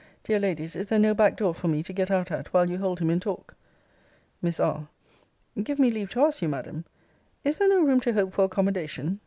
Dear 0.23 0.39
Ladies, 0.39 0.75
is 0.75 0.87
there 0.87 0.97
no 0.97 1.13
back 1.13 1.37
door 1.37 1.53
for 1.53 1.67
me 1.67 1.83
to 1.83 1.93
get 1.93 2.09
out 2.09 2.31
at 2.31 2.51
while 2.51 2.71
you 2.71 2.79
hold 2.79 2.97
him 2.97 3.11
in 3.11 3.19
talk? 3.19 3.55
Miss 4.41 4.59
R. 4.59 4.87
Give 5.63 5.77
me 5.77 5.91
leave 5.91 6.09
to 6.13 6.21
ask 6.25 6.41
you, 6.41 6.49
Madam, 6.49 6.85
Is 7.43 7.59
there 7.59 7.69
no 7.69 7.81
room 7.83 7.99
to 7.99 8.13
hope 8.13 8.33
for 8.33 8.45
accommodation? 8.45 9.19